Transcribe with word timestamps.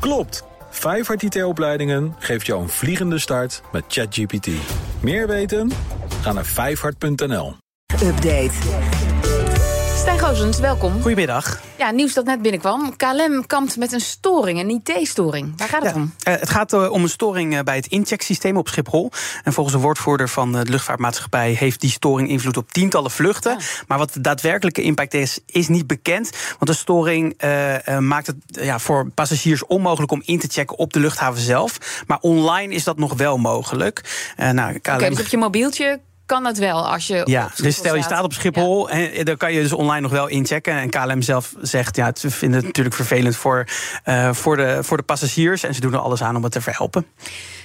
Klopt! 0.00 0.44
Vijfhart 0.70 1.22
IT-opleidingen 1.22 2.14
geeft 2.18 2.46
jou 2.46 2.62
een 2.62 2.68
vliegende 2.68 3.18
start 3.18 3.62
met 3.72 3.84
ChatGPT. 3.88 4.48
Meer 5.00 5.26
weten? 5.26 5.70
Ga 6.22 6.32
naar 6.32 6.44
vijfhart.nl. 6.44 7.56
Update. 8.02 8.50
Stijn 10.08 10.60
welkom. 10.60 10.92
Goedemiddag. 10.92 11.60
Ja, 11.78 11.90
nieuws 11.90 12.14
dat 12.14 12.24
net 12.24 12.42
binnenkwam. 12.42 12.96
KLM 12.96 13.46
kampt 13.46 13.76
met 13.76 13.92
een 13.92 14.00
storing, 14.00 14.60
een 14.60 14.82
IT-storing. 14.84 15.52
Waar 15.56 15.68
gaat 15.68 15.82
het 15.82 15.94
Ja, 15.94 16.00
om? 16.00 16.14
eh, 16.22 16.34
het 16.34 16.50
gaat 16.50 16.72
eh, 16.72 16.90
om 16.90 17.02
een 17.02 17.08
storing 17.08 17.56
eh, 17.56 17.62
bij 17.62 17.76
het 17.76 17.86
inchecksysteem 17.86 18.56
op 18.56 18.68
Schiphol. 18.68 19.10
En 19.44 19.52
volgens 19.52 19.76
een 19.76 19.82
woordvoerder 19.82 20.28
van 20.28 20.52
de 20.52 20.64
luchtvaartmaatschappij 20.64 21.52
heeft 21.52 21.80
die 21.80 21.90
storing 21.90 22.28
invloed 22.28 22.56
op 22.56 22.72
tientallen 22.72 23.10
vluchten. 23.10 23.52
Ja. 23.52 23.64
Maar 23.86 23.98
wat 23.98 24.12
de 24.12 24.20
daadwerkelijke 24.20 24.82
impact 24.82 25.14
is, 25.14 25.38
is 25.46 25.68
niet 25.68 25.86
bekend. 25.86 26.30
Want 26.58 26.66
de 26.70 26.76
storing 26.76 27.42
maakt 27.98 28.26
het 28.26 28.36
ja, 28.48 28.78
voor 28.78 29.10
passagiers 29.10 29.66
onmogelijk 29.66 30.12
om 30.12 30.22
in 30.24 30.38
te 30.38 30.48
checken 30.50 30.78
op 30.78 30.92
de 30.92 31.00
luchthaven 31.00 31.42
zelf. 31.42 32.02
Maar 32.06 32.18
online 32.20 32.74
is 32.74 32.84
dat 32.84 32.98
nog 32.98 33.14
wel 33.14 33.38
mogelijk. 33.38 34.32
Nou, 34.36 34.78
KLM 34.78 34.94
Oké, 34.94 35.08
dus 35.08 35.20
op 35.20 35.26
je 35.26 35.36
mobieltje 35.36 36.00
kan 36.28 36.44
het 36.44 36.58
wel 36.58 36.88
als 36.88 37.06
je. 37.06 37.20
Ja, 37.24 37.50
dus 37.56 37.76
stel 37.76 37.96
je 37.96 38.02
staat 38.02 38.24
op 38.24 38.32
Schiphol 38.32 38.90
en 38.90 39.24
dan 39.24 39.36
kan 39.36 39.52
je 39.52 39.60
dus 39.62 39.72
online 39.72 40.00
nog 40.00 40.10
wel 40.10 40.26
inchecken. 40.26 40.72
En 40.74 40.90
KLM 40.90 41.22
zelf 41.22 41.52
zegt, 41.60 41.96
ja, 41.96 42.10
ze 42.18 42.30
vinden 42.30 42.56
het 42.58 42.66
natuurlijk 42.66 42.96
vervelend 42.96 43.36
voor, 43.36 43.64
eh, 44.04 44.32
voor, 44.32 44.56
de, 44.56 44.78
voor 44.82 44.96
de 44.96 45.02
passagiers. 45.02 45.62
En 45.62 45.74
ze 45.74 45.80
doen 45.80 45.92
er 45.92 45.98
alles 45.98 46.22
aan 46.22 46.36
om 46.36 46.42
het 46.42 46.52
te 46.52 46.60
verhelpen. 46.60 47.06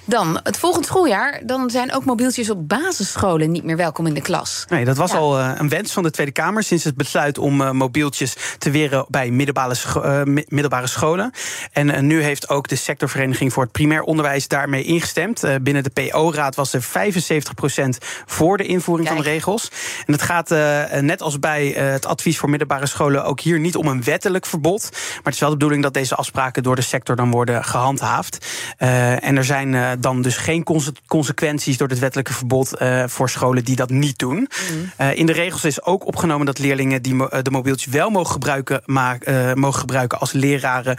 Dan, 0.06 0.40
het 0.44 0.58
volgend 0.58 0.86
schooljaar, 0.86 1.42
dan 1.46 1.70
zijn 1.70 1.94
ook 1.94 2.06
mobieltjes 2.06 2.50
op 2.50 2.68
basisscholen 2.68 3.52
niet 3.52 3.64
meer 3.64 3.78
welkom 3.78 4.08
in 4.08 4.14
de 4.14 4.22
klas. 4.22 4.66
Nee, 4.70 4.86
dat 4.86 4.98
was 4.98 5.12
Ja. 5.12 5.18
al 5.18 5.40
eh, 5.40 5.52
een 5.58 5.70
wens 5.70 5.92
van 5.94 6.04
de 6.04 6.12
Tweede 6.12 6.32
Kamer 6.32 6.64
sinds 6.64 6.84
het 6.84 6.96
besluit 6.96 7.38
om 7.38 7.62
eh, 7.62 7.72
mobieltjes 7.72 8.36
te 8.58 8.72
weren 8.72 9.06
bij 9.10 9.30
middelbare, 9.32 9.74
scho- 9.76 10.24
middelbare 10.26 10.88
scholen. 10.88 11.32
En 11.72 12.08
nu 12.08 12.22
heeft 12.24 12.50
ook 12.50 12.68
de 12.68 12.76
sectorvereniging 12.76 13.54
voor 13.54 13.64
het 13.64 13.72
primair 13.72 14.02
onderwijs 14.02 14.48
daarmee 14.48 14.84
ingestemd. 14.84 15.44
Binnen 15.62 15.84
de 15.84 15.90
PO-raad 15.90 16.56
was 16.56 16.74
er 16.74 16.82
75% 16.82 17.98
voor 18.26 18.53
de 18.58 18.66
invoering 18.66 19.08
van 19.08 19.18
de 19.18 19.24
regels. 19.24 19.72
En 20.06 20.14
het 20.14 20.22
gaat 20.22 20.52
eh, 20.52 21.00
net 21.00 21.22
als 21.22 21.40
bij 21.40 21.76
eh, 21.76 21.92
het 21.92 22.06
advies 22.06 22.38
voor 22.38 22.50
middelbare 22.50 22.86
scholen 22.86 23.26
ook 23.26 23.40
hier 23.40 23.60
niet 23.60 23.76
om 23.76 23.88
een 23.88 24.04
wettelijk 24.04 24.46
verbod. 24.46 24.90
Maar 24.92 25.22
het 25.24 25.34
is 25.34 25.40
wel 25.40 25.50
de 25.50 25.56
bedoeling 25.56 25.84
dat 25.84 25.94
deze 25.94 26.16
afspraken 26.16 26.64
door 26.64 26.76
de 26.76 26.82
sector 26.82 27.16
dan 27.16 27.32
worden 27.32 27.66
gehandhaafd. 27.66 28.46
Eh, 28.78 29.24
en 29.24 29.38
er 29.38 29.46
zijn 29.46 30.02
dan 30.02 30.22
dus 30.22 30.38
geen 30.38 30.64
conse- 30.64 30.94
consequenties 31.08 31.78
door 31.78 31.88
het 31.88 32.00
wettelijke 32.00 32.34
verbod 32.34 32.72
voor 33.06 33.30
scholen 33.30 33.66
die 33.66 33.76
dat 33.76 33.90
niet 33.90 34.18
doen. 34.18 34.50
Eh, 34.98 35.16
in 35.18 35.26
de 35.26 35.34
regels 35.34 35.64
is 35.64 35.84
ook 35.84 36.06
opgenomen 36.08 36.46
dat 36.46 36.60
leerlingen 36.60 37.02
die 37.02 37.16
mo- 37.16 37.30
de 37.42 37.52
mobieltjes 37.52 37.94
wel 37.94 38.10
mogen 38.10 38.32
gebruiken, 38.32 38.82
maar, 38.86 39.18
mogen 39.54 39.80
gebruiken 39.80 40.20
als 40.20 40.32
leraren 40.32 40.98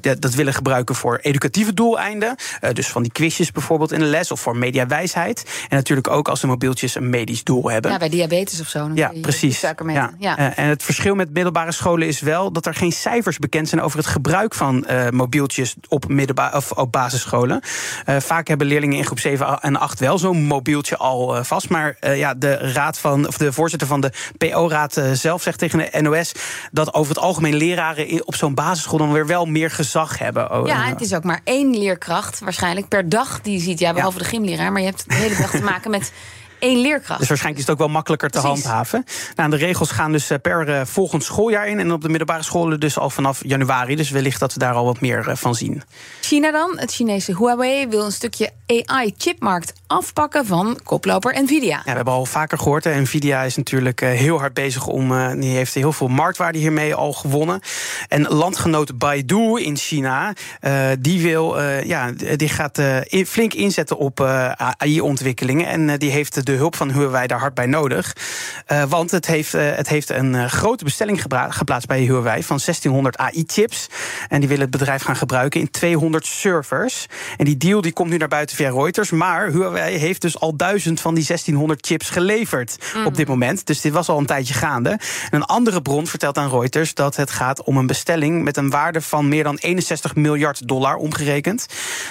dat 0.00 0.34
willen 0.34 0.54
gebruiken 0.54 0.94
voor 0.94 1.18
educatieve 1.22 1.74
doeleinden. 1.74 2.34
Dus 2.72 2.88
van 2.88 3.02
die 3.02 3.12
quizjes 3.12 3.50
bijvoorbeeld 3.50 3.92
in 3.92 3.98
de 3.98 4.04
les 4.04 4.30
of 4.30 4.40
voor 4.40 4.56
mediawijsheid. 4.56 5.44
En 5.68 5.76
natuurlijk 5.76 6.08
ook 6.08 6.28
als 6.28 6.40
de 6.40 6.46
mobieltjes 6.46 6.81
een 6.82 7.10
medisch 7.10 7.44
doel 7.44 7.70
hebben. 7.70 7.90
Ja, 7.90 7.98
bij 7.98 8.08
diabetes 8.08 8.60
of 8.60 8.68
zo. 8.68 8.90
Ja, 8.94 9.12
precies. 9.20 9.60
Ja. 9.60 10.12
Ja. 10.18 10.38
Eh, 10.38 10.58
en 10.58 10.68
het 10.68 10.82
verschil 10.82 11.14
met 11.14 11.32
middelbare 11.32 11.72
scholen 11.72 12.06
is 12.06 12.20
wel 12.20 12.52
dat 12.52 12.66
er 12.66 12.74
geen 12.74 12.92
cijfers 12.92 13.38
bekend 13.38 13.68
zijn 13.68 13.80
over 13.80 13.98
het 13.98 14.06
gebruik 14.06 14.54
van 14.54 14.86
eh, 14.86 15.08
mobieltjes 15.10 15.74
op, 15.88 16.04
of 16.52 16.72
op 16.72 16.92
basisscholen. 16.92 17.60
Eh, 18.04 18.16
vaak 18.16 18.48
hebben 18.48 18.66
leerlingen 18.66 18.96
in 18.96 19.04
groep 19.04 19.18
7 19.18 19.60
en 19.60 19.76
8 19.76 20.00
wel 20.00 20.18
zo'n 20.18 20.42
mobieltje 20.42 20.96
al 20.96 21.44
vast. 21.44 21.68
Maar 21.68 21.96
ja, 22.16 22.34
de, 22.34 22.54
raad 22.54 22.98
van, 22.98 23.26
of 23.26 23.36
de 23.36 23.52
voorzitter 23.52 23.88
van 23.88 24.00
de 24.00 24.12
PO-raad 24.38 25.00
zelf 25.12 25.42
zegt 25.42 25.58
tegen 25.58 25.78
de 25.78 26.00
NOS 26.00 26.32
dat 26.72 26.94
over 26.94 27.14
het 27.14 27.22
algemeen 27.22 27.54
leraren 27.54 28.26
op 28.26 28.34
zo'n 28.34 28.54
basisschool 28.54 28.98
dan 28.98 29.12
weer 29.12 29.26
wel 29.26 29.46
meer 29.46 29.70
gezag 29.70 30.18
hebben. 30.18 30.52
Oh, 30.52 30.66
Ja, 30.66 30.86
het 30.86 31.00
is 31.00 31.14
ook 31.14 31.24
maar 31.24 31.40
één 31.44 31.78
leerkracht 31.78 32.40
waarschijnlijk 32.40 32.88
per 32.88 33.08
dag 33.08 33.40
die 33.40 33.52
je 33.52 33.60
ziet. 33.60 33.78
Ja, 33.78 33.92
behalve 33.92 34.18
de 34.18 34.24
gymleraar, 34.24 34.72
maar 34.72 34.80
je 34.80 34.86
hebt 34.86 35.04
de 35.08 35.14
hele 35.14 35.36
dag 35.36 35.50
te 35.50 35.62
maken 35.62 35.90
met 35.90 36.12
één 36.62 36.80
leerkracht. 36.80 37.18
Dus 37.18 37.28
waarschijnlijk 37.28 37.62
is 37.62 37.68
het 37.68 37.70
ook 37.70 37.86
wel 37.86 37.94
makkelijker 37.94 38.30
te 38.30 38.40
Precies. 38.40 38.62
handhaven. 38.64 39.04
Nou, 39.36 39.50
de 39.50 39.56
regels 39.56 39.90
gaan 39.90 40.12
dus 40.12 40.30
eh, 40.30 40.38
per 40.42 40.68
eh, 40.68 40.84
volgend 40.84 41.24
schooljaar 41.24 41.68
in. 41.68 41.78
En 41.78 41.92
op 41.92 42.02
de 42.02 42.08
middelbare 42.08 42.42
scholen 42.42 42.80
dus 42.80 42.98
al 42.98 43.10
vanaf 43.10 43.40
januari. 43.44 43.96
Dus 43.96 44.10
wellicht 44.10 44.40
dat 44.40 44.52
we 44.52 44.58
daar 44.58 44.74
al 44.74 44.84
wat 44.84 45.00
meer 45.00 45.28
eh, 45.28 45.36
van 45.36 45.54
zien. 45.54 45.82
China 46.20 46.50
dan, 46.50 46.78
het 46.78 46.92
Chinese 46.92 47.36
Huawei, 47.36 47.88
wil 47.88 48.04
een 48.04 48.12
stukje 48.12 48.50
AI-chipmarkt 48.66 49.72
afpakken 49.92 50.46
van 50.46 50.78
koploper 50.84 51.42
Nvidia. 51.42 51.76
Ja, 51.76 51.82
we 51.84 51.90
hebben 51.90 52.14
al 52.14 52.26
vaker 52.26 52.58
gehoord. 52.58 52.84
Nvidia 52.84 53.42
is 53.42 53.56
natuurlijk 53.56 54.00
eh, 54.00 54.08
heel 54.10 54.38
hard 54.38 54.54
bezig 54.54 54.86
om. 54.86 55.12
eh, 55.12 55.30
die 55.32 55.54
heeft 55.56 55.74
heel 55.74 55.92
veel 55.92 56.08
marktwaarde 56.08 56.58
hiermee 56.58 56.94
al 56.94 57.12
gewonnen. 57.12 57.60
En 58.08 58.22
landgenoot 58.28 58.98
Baidu 58.98 59.60
in 59.62 59.76
China, 59.76 60.32
eh, 60.60 60.86
die 61.00 61.22
wil, 61.22 61.60
ja, 61.62 62.10
die 62.36 62.48
gaat 62.48 62.78
in- 63.04 63.26
flink 63.26 63.54
inzetten 63.54 63.96
op 63.96 64.20
AI-ontwikkelingen. 64.56 65.66
En 65.66 65.98
die 65.98 66.10
heeft 66.10 66.46
de 66.46 66.52
hulp 66.52 66.76
van 66.76 66.90
Huawei 66.92 67.26
daar 67.26 67.38
hard 67.38 67.54
bij 67.54 67.66
nodig. 67.66 68.16
Want 68.88 69.10
het 69.10 69.26
heeft, 69.26 69.52
het 69.52 69.88
heeft 69.88 70.10
een 70.10 70.50
grote 70.50 70.84
bestelling 70.84 71.22
geplaatst 71.48 71.86
bij 71.88 72.00
Huawei 72.00 72.42
van 72.42 72.58
1600 72.64 73.16
AI-chips. 73.16 73.86
En 74.28 74.38
die 74.40 74.48
willen 74.48 74.62
het 74.62 74.78
bedrijf 74.78 75.02
gaan 75.02 75.16
gebruiken 75.16 75.60
in 75.60 75.70
200 75.70 76.26
servers. 76.26 77.06
En 77.36 77.44
die 77.44 77.56
deal 77.56 77.80
die 77.80 77.92
komt 77.92 78.10
nu 78.10 78.16
naar 78.16 78.28
buiten 78.28 78.56
via 78.56 78.70
Reuters. 78.70 79.10
Maar 79.10 79.46
Huawei 79.50 79.81
heeft 79.82 80.20
dus 80.20 80.40
al 80.40 80.56
duizend 80.56 81.00
van 81.00 81.14
die 81.14 81.24
1600 81.26 81.86
chips 81.86 82.10
geleverd 82.10 82.76
op 83.04 83.16
dit 83.16 83.28
moment. 83.28 83.66
Dus 83.66 83.80
dit 83.80 83.92
was 83.92 84.08
al 84.08 84.18
een 84.18 84.26
tijdje 84.26 84.54
gaande. 84.54 84.90
En 84.90 85.00
een 85.30 85.44
andere 85.44 85.82
bron 85.82 86.06
vertelt 86.06 86.38
aan 86.38 86.50
Reuters 86.50 86.94
dat 86.94 87.16
het 87.16 87.30
gaat 87.30 87.62
om 87.62 87.76
een 87.76 87.86
bestelling 87.86 88.44
met 88.44 88.56
een 88.56 88.70
waarde 88.70 89.00
van 89.00 89.28
meer 89.28 89.44
dan 89.44 89.56
61 89.56 90.14
miljard 90.14 90.68
dollar 90.68 90.96
omgerekend. 90.96 91.66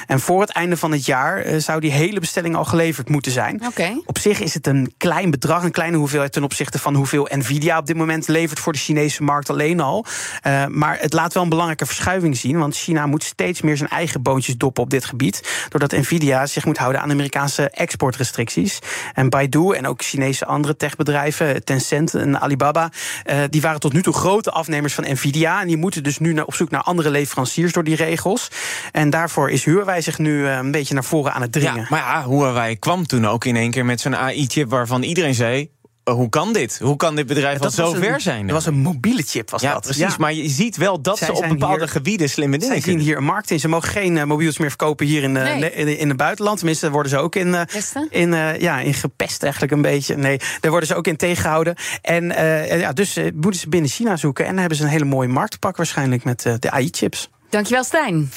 En 0.07 0.19
voor 0.19 0.41
het 0.41 0.49
einde 0.49 0.77
van 0.77 0.91
het 0.91 1.05
jaar 1.05 1.37
eh, 1.37 1.57
zou 1.57 1.79
die 1.79 1.91
hele 1.91 2.19
bestelling 2.19 2.55
al 2.55 2.65
geleverd 2.65 3.09
moeten 3.09 3.31
zijn. 3.31 3.61
Op 4.05 4.17
zich 4.17 4.39
is 4.39 4.53
het 4.53 4.67
een 4.67 4.93
klein 4.97 5.31
bedrag, 5.31 5.63
een 5.63 5.71
kleine 5.71 5.97
hoeveelheid 5.97 6.31
ten 6.31 6.43
opzichte 6.43 6.79
van 6.79 6.95
hoeveel 6.95 7.27
Nvidia 7.31 7.77
op 7.77 7.85
dit 7.85 7.97
moment 7.97 8.27
levert 8.27 8.59
voor 8.59 8.73
de 8.73 8.79
Chinese 8.79 9.23
markt 9.23 9.49
alleen 9.49 9.79
al. 9.79 10.05
Eh, 10.41 10.65
maar 10.65 10.97
het 10.99 11.13
laat 11.13 11.33
wel 11.33 11.43
een 11.43 11.49
belangrijke 11.49 11.85
verschuiving 11.85 12.37
zien, 12.37 12.59
want 12.59 12.75
China 12.75 13.05
moet 13.05 13.23
steeds 13.23 13.61
meer 13.61 13.77
zijn 13.77 13.89
eigen 13.89 14.21
boontjes 14.21 14.57
doppen 14.57 14.83
op 14.83 14.89
dit 14.89 15.05
gebied, 15.05 15.65
doordat 15.69 15.91
Nvidia 15.91 16.45
zich 16.45 16.65
moet 16.65 16.77
houden 16.77 17.01
aan 17.01 17.11
Amerikaanse 17.11 17.60
exportrestricties. 17.69 18.79
En 19.13 19.29
Baidu 19.29 19.71
en 19.71 19.87
ook 19.87 20.01
Chinese 20.01 20.45
andere 20.45 20.75
techbedrijven, 20.77 21.63
Tencent 21.63 22.13
en 22.13 22.41
Alibaba, 22.41 22.91
eh, 23.23 23.37
die 23.49 23.61
waren 23.61 23.79
tot 23.79 23.93
nu 23.93 24.01
toe 24.01 24.13
grote 24.13 24.51
afnemers 24.51 24.93
van 24.93 25.03
Nvidia 25.11 25.61
en 25.61 25.67
die 25.67 25.77
moeten 25.77 26.03
dus 26.03 26.17
nu 26.17 26.39
op 26.39 26.53
zoek 26.53 26.69
naar 26.69 26.81
andere 26.81 27.09
leveranciers 27.09 27.73
door 27.73 27.83
die 27.83 27.95
regels. 27.95 28.47
En 28.91 29.09
daarvoor 29.09 29.49
is 29.51 29.65
Huawei 29.65 30.01
zich 30.01 30.17
nu 30.17 30.47
eh, 30.47 30.55
een 30.55 30.71
beetje 30.71 30.93
naar 30.93 31.03
voren 31.03 31.33
aan 31.33 31.41
het 31.41 31.51
dringen. 31.51 31.75
Ja, 31.75 31.87
maar 31.89 31.99
ja, 31.99 32.29
Huawei 32.29 32.79
kwam 32.79 33.05
toen 33.05 33.27
ook 33.27 33.45
in 33.45 33.55
één 33.55 33.71
keer 33.71 33.85
met 33.85 34.01
zo'n 34.01 34.15
AI-chip 34.15 34.69
waarvan 34.69 35.03
iedereen 35.03 35.33
zei... 35.33 35.69
eh, 36.11 36.17
hoe 36.17 36.29
kan 36.29 36.53
dit? 36.53 36.79
Hoe 36.83 36.95
kan 36.95 37.15
dit 37.15 37.27
bedrijf 37.27 37.55
al 37.57 37.63
Dat 37.63 37.73
zo 37.73 37.93
een- 37.93 38.01
ver 38.01 38.21
zijn? 38.21 38.45
Dat 38.45 38.55
was 38.55 38.65
een 38.65 38.77
mobiele 38.79 39.21
chip, 39.25 39.49
was 39.49 39.61
ja, 39.61 39.73
dat. 39.73 39.81
precies. 39.81 40.17
Maar 40.17 40.33
je 40.33 40.49
ziet 40.49 40.77
wel 40.77 41.01
dat 41.01 41.17
Zij 41.17 41.27
ze 41.27 41.33
op 41.33 41.47
bepaalde 41.49 41.77
hier- 41.77 41.87
gebieden 41.87 42.29
slimme 42.29 42.57
dingen 42.57 42.81
Zij 42.81 42.91
zien 42.91 42.99
hier 43.01 43.17
een 43.17 43.23
markt 43.23 43.51
in. 43.51 43.59
Ze 43.59 43.67
mogen 43.67 43.89
geen 43.89 44.17
eh, 44.17 44.23
mobieltjes 44.23 44.57
meer 44.59 44.69
verkopen 44.69 45.05
hier 45.05 45.23
in, 45.23 45.31
Nee. 45.31 45.71
in, 45.73 45.97
in 45.97 46.07
het 46.07 46.17
buitenland. 46.17 46.57
Tenminste, 46.57 46.83
daar 46.85 46.93
worden 46.93 47.11
ze 47.11 47.17
ook 47.17 47.35
in, 47.35 47.55
in, 48.09 48.33
ja, 48.59 48.79
in 48.79 48.93
gepest 48.93 49.43
eigenlijk 49.43 49.73
een 49.73 49.81
beetje. 49.81 50.15
Nee, 50.17 50.37
daar 50.59 50.71
worden 50.71 50.89
ze 50.89 50.95
ook 50.95 51.07
in 51.07 51.15
tegengehouden. 51.15 51.75
En 52.01 52.31
eh, 52.31 52.79
ja, 52.79 52.93
dus 52.93 53.15
moeten 53.33 53.59
ze 53.61 53.69
binnen 53.69 53.89
China 53.89 54.15
zoeken. 54.17 54.43
En 54.45 54.49
dan 54.51 54.59
hebben 54.59 54.77
ze 54.77 54.83
een 54.83 54.89
hele 54.89 55.05
mooie 55.05 55.27
markt 55.27 55.51
te 55.51 55.59
pakken 55.59 55.83
waarschijnlijk 55.83 56.23
met 56.23 56.41
de 56.59 56.71
AI-chips. 56.71 57.29
Dankjewel, 57.49 57.83
Stijn. 57.83 58.31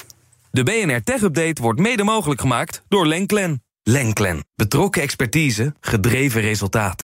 De 0.51 0.63
BNR 0.63 1.03
Tech 1.03 1.21
Update 1.21 1.61
wordt 1.61 1.79
mede 1.79 2.03
mogelijk 2.03 2.41
gemaakt 2.41 2.81
door 2.87 3.07
Lenklen. 3.07 3.63
Lenklen. 3.83 4.45
Betrokken 4.55 5.01
expertise, 5.01 5.73
gedreven 5.79 6.41
resultaat. 6.41 7.03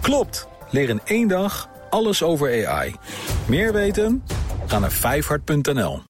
Klopt! 0.00 0.48
Leer 0.70 0.88
in 0.88 1.00
één 1.04 1.28
dag 1.28 1.68
alles 1.90 2.22
over 2.22 2.66
AI. 2.66 2.94
Meer 3.46 3.72
weten? 3.72 4.24
Ga 4.66 4.78
naar 4.78 4.92
vijfhart.nl. 4.92 6.07